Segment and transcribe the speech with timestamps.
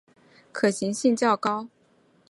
[0.51, 1.67] 可行性较高